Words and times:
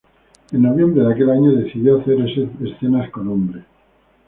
En 0.51 0.63
noviembre 0.63 1.03
de 1.03 1.13
aquel 1.13 1.29
año, 1.29 1.51
decidió 1.51 2.01
hacer 2.01 2.19
escenas 2.59 3.11
con 3.11 3.27
hombres. 3.27 3.65